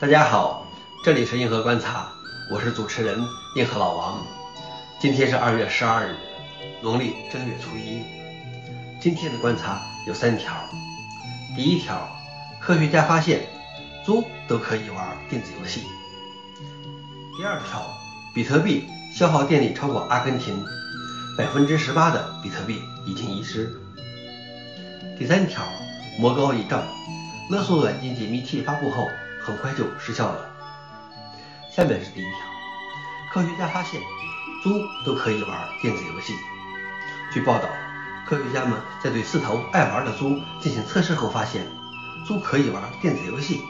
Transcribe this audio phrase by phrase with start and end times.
[0.00, 0.64] 大家好，
[1.02, 2.06] 这里是硬核观察，
[2.52, 3.18] 我是主持人
[3.56, 4.24] 硬核老王。
[5.00, 6.14] 今天是二月十二日，
[6.80, 8.04] 农历正月初一。
[9.00, 10.54] 今天的观察有三条。
[11.56, 12.08] 第一条，
[12.60, 13.40] 科学家发现
[14.06, 15.82] 猪都可以玩电子游戏。
[17.36, 17.84] 第二条，
[18.32, 20.64] 比特币消耗电力超过阿根廷，
[21.36, 23.68] 百分之十八的比特币已经遗失。
[25.18, 25.64] 第三条，
[26.20, 26.84] 魔高一丈，
[27.50, 29.04] 勒索软件解密器发布后。
[29.48, 30.50] 很快就失效了。
[31.74, 32.38] 下面是第一条，
[33.32, 33.98] 科学家发现
[34.62, 34.70] 猪
[35.06, 36.34] 都可以玩电子游戏。
[37.32, 37.66] 据报道，
[38.26, 41.66] 科学家们在对四头爱玩的猪进行测试后发现，
[42.26, 43.62] 猪可以玩电子游戏。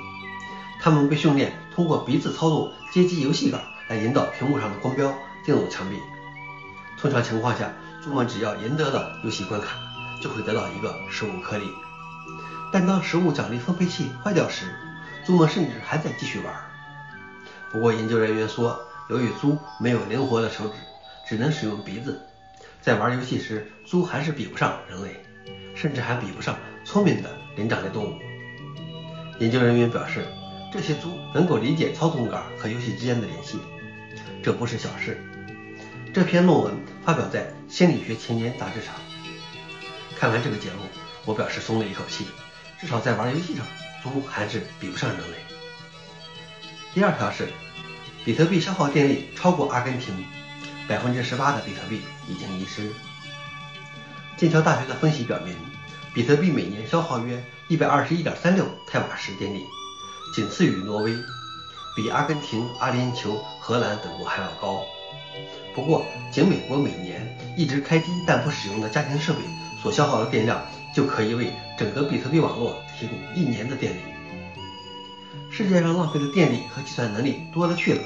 [0.81, 6.01] 它们被训练通过鼻子操作街机游戏杆来引导屏幕上的光标进入墙壁。
[7.01, 7.71] 通常情况下，
[8.03, 9.77] 猪们只要赢得了游戏关卡，
[10.21, 11.73] 就会得到一个食物颗粒。
[12.73, 14.75] 但当食物奖励分配器坏掉时，
[15.29, 16.55] 猪们甚至还在继续玩。
[17.71, 20.75] 不过研究人员说，由于猪没有灵活的手指，
[21.29, 22.19] 只能使用鼻子，
[22.81, 25.23] 在玩游戏时，猪还是比不上人类，
[25.77, 28.19] 甚至还比不上聪明的灵长类动物。
[29.39, 30.25] 研究人员表示，
[30.73, 33.59] 这些猪能够理解操纵杆和游戏之间的联系，
[34.43, 35.23] 这不是小事。
[36.15, 36.73] 这篇论文
[37.05, 38.95] 发表在《心理学前沿》杂志上。
[40.19, 40.85] 看完这个节目，
[41.27, 42.27] 我表示松了一口气，
[42.81, 43.67] 至少在玩游戏上。
[44.03, 45.37] 猪还是比不上人类。
[46.95, 47.49] 第二条是，
[48.25, 50.25] 比特币消耗电力超过阿根廷，
[50.89, 52.91] 百分之十八的比特币已经遗失。
[54.37, 55.55] 剑桥大学的分析表明，
[56.15, 59.65] 比特币每年消耗约一百二十一点三六太瓦时电力，
[60.35, 61.13] 仅次于挪威，
[61.97, 64.83] 比阿根廷、阿联酋、荷兰等国还要高。
[65.75, 69.41] 不过，仅美国每年一直开机但不使用的家庭设备
[69.83, 70.65] 所消耗的电量。
[70.99, 74.01] 就可以为整个比特币网络提供一年的电力。
[75.49, 78.03] 世界上浪费的电力和计算能力多了去了，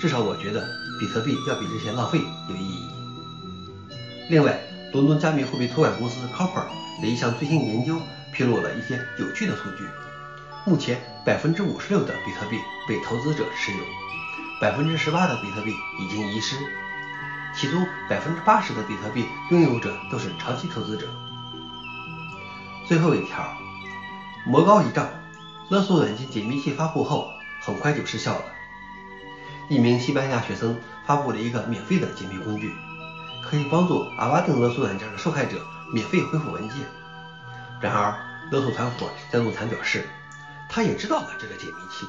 [0.00, 0.66] 至少我觉得
[0.98, 2.18] 比特币要比这些浪费
[2.50, 2.82] 有意义。
[4.30, 4.58] 另外，
[4.92, 6.64] 伦敦加密货币托管公司 Copper
[7.00, 7.96] 的一项最新研究
[8.32, 9.84] 披露了一些有趣的数据。
[10.66, 12.58] 目前，百分之五十六的比特币
[12.88, 13.78] 被投资者持有，
[14.60, 16.56] 百分之十八的比特币已经遗失，
[17.54, 21.06] 其中百分之八十的比特币拥有者都是长期投资者。
[22.88, 23.54] 最后一条，
[24.46, 25.06] 魔高一丈，
[25.68, 27.28] 勒索软件解密器发布后
[27.60, 28.44] 很快就失效了。
[29.68, 32.72] 一名西班牙学生发布了一个免费的解密工具，
[33.44, 35.62] 可以帮助阿瓦登勒索软件的受害者
[35.92, 36.78] 免费恢复文件。
[37.78, 38.18] 然而，
[38.50, 40.08] 勒索团伙在论坛表示，
[40.70, 42.06] 他也知道了这个解密器，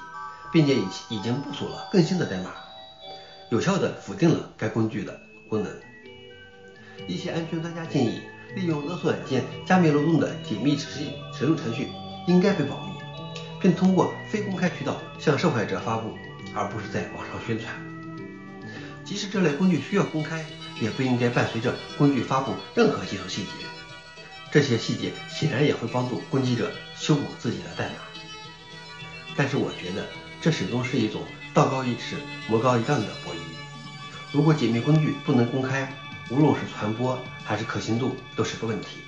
[0.50, 2.52] 并且已已经部署了更新的代码，
[3.50, 5.20] 有效的否定了该工具的
[5.50, 5.70] 功能。
[7.06, 8.22] 一些安全专家建议。
[8.56, 10.88] 利用勒索软件加密漏洞的解密使
[11.34, 11.90] 使用程序
[12.28, 12.94] 应该被保密，
[13.60, 16.18] 并通过非公开渠道向受害者发布，
[16.54, 17.74] 而不是在网上宣传。
[19.04, 20.46] 即使这类工具需要公开，
[20.82, 23.50] 也不应该伴随着工具发布任何技术细节。
[24.52, 27.96] 这些细节显然也会帮助攻击者修补自己的代码。
[29.36, 30.06] 但是我觉得
[30.42, 31.22] 这始终是一种
[31.54, 32.18] 道高一尺，
[32.48, 33.38] 魔高一丈的博弈。
[34.32, 35.92] 如果解密工具不能公开，
[36.32, 39.00] 无论是传播还是可信度都是个问题，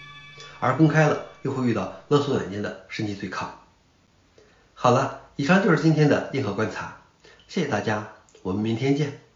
[0.60, 3.60] 而公开了又会遇到勒索软件的升级对抗。
[4.74, 6.98] 好了，以上就是今天的硬核观察，
[7.48, 8.08] 谢谢大家，
[8.42, 9.31] 我们明天见。